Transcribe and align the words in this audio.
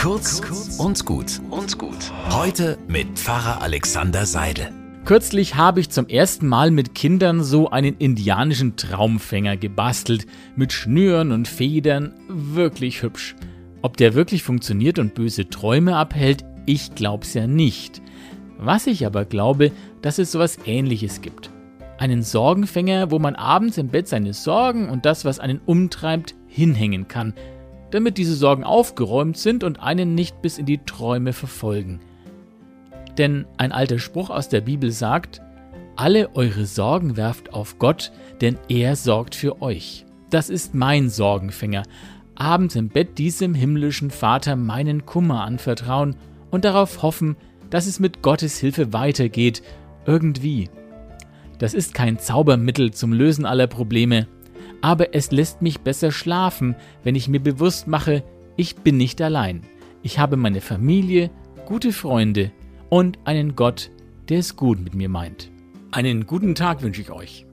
Kurz 0.00 0.40
und 0.78 1.04
gut 1.04 1.42
und 1.50 1.76
gut. 1.76 2.10
Heute 2.30 2.78
mit 2.88 3.18
Pfarrer 3.18 3.60
Alexander 3.60 4.24
Seidel. 4.24 4.72
Kürzlich 5.04 5.56
habe 5.56 5.80
ich 5.80 5.90
zum 5.90 6.08
ersten 6.08 6.46
Mal 6.46 6.70
mit 6.70 6.94
Kindern 6.94 7.42
so 7.42 7.68
einen 7.68 7.98
indianischen 7.98 8.76
Traumfänger 8.76 9.58
gebastelt. 9.58 10.26
Mit 10.56 10.72
Schnüren 10.72 11.32
und 11.32 11.48
Federn. 11.48 12.14
Wirklich 12.28 13.02
hübsch. 13.02 13.36
Ob 13.82 13.98
der 13.98 14.14
wirklich 14.14 14.42
funktioniert 14.42 14.98
und 14.98 15.14
böse 15.14 15.50
Träume 15.50 15.96
abhält, 15.96 16.46
ich 16.64 16.94
glaub's 16.94 17.34
ja 17.34 17.46
nicht. 17.46 18.00
Was 18.56 18.86
ich 18.86 19.04
aber 19.04 19.26
glaube, 19.26 19.70
dass 20.00 20.18
es 20.18 20.32
sowas 20.32 20.56
ähnliches 20.64 21.20
gibt. 21.20 21.50
Einen 21.98 22.22
Sorgenfänger, 22.22 23.10
wo 23.10 23.18
man 23.18 23.34
abends 23.34 23.76
im 23.76 23.88
Bett 23.88 24.08
seine 24.08 24.32
Sorgen 24.32 24.88
und 24.88 25.04
das, 25.04 25.26
was 25.26 25.40
einen 25.40 25.60
umtreibt, 25.66 26.34
hinhängen 26.46 27.06
kann, 27.06 27.34
damit 27.90 28.18
diese 28.18 28.34
Sorgen 28.34 28.64
aufgeräumt 28.64 29.36
sind 29.36 29.64
und 29.64 29.80
einen 29.80 30.14
nicht 30.14 30.42
bis 30.42 30.58
in 30.58 30.66
die 30.66 30.78
Träume 30.78 31.32
verfolgen. 31.32 32.00
Denn 33.18 33.46
ein 33.56 33.72
alter 33.72 33.98
Spruch 33.98 34.30
aus 34.30 34.48
der 34.48 34.60
Bibel 34.60 34.90
sagt, 34.92 35.42
alle 35.96 36.34
eure 36.34 36.64
Sorgen 36.64 37.16
werft 37.16 37.52
auf 37.52 37.78
Gott, 37.78 38.12
denn 38.40 38.56
er 38.68 38.96
sorgt 38.96 39.34
für 39.34 39.60
euch. 39.60 40.06
Das 40.30 40.48
ist 40.48 40.74
mein 40.74 41.10
Sorgenfänger. 41.10 41.82
Abends 42.36 42.76
im 42.76 42.88
Bett 42.88 43.18
diesem 43.18 43.54
himmlischen 43.54 44.10
Vater 44.10 44.56
meinen 44.56 45.04
Kummer 45.04 45.42
anvertrauen 45.44 46.16
und 46.50 46.64
darauf 46.64 47.02
hoffen, 47.02 47.36
dass 47.68 47.86
es 47.86 48.00
mit 48.00 48.22
Gottes 48.22 48.58
Hilfe 48.58 48.92
weitergeht, 48.92 49.62
irgendwie. 50.06 50.70
Das 51.58 51.74
ist 51.74 51.92
kein 51.92 52.18
Zaubermittel 52.18 52.92
zum 52.92 53.12
Lösen 53.12 53.44
aller 53.44 53.66
Probleme, 53.66 54.26
aber 54.80 55.14
es 55.14 55.30
lässt 55.30 55.62
mich 55.62 55.80
besser 55.80 56.12
schlafen, 56.12 56.76
wenn 57.04 57.14
ich 57.14 57.28
mir 57.28 57.40
bewusst 57.40 57.86
mache, 57.86 58.22
ich 58.56 58.76
bin 58.76 58.96
nicht 58.96 59.20
allein. 59.20 59.62
Ich 60.02 60.18
habe 60.18 60.36
meine 60.36 60.60
Familie, 60.60 61.30
gute 61.66 61.92
Freunde 61.92 62.52
und 62.88 63.18
einen 63.24 63.56
Gott, 63.56 63.90
der 64.28 64.38
es 64.38 64.56
gut 64.56 64.80
mit 64.80 64.94
mir 64.94 65.08
meint. 65.08 65.50
Einen 65.92 66.26
guten 66.26 66.54
Tag 66.54 66.82
wünsche 66.82 67.00
ich 67.00 67.10
euch. 67.10 67.46